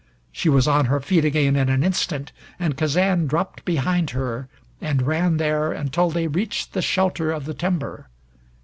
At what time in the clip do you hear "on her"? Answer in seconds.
0.67-0.99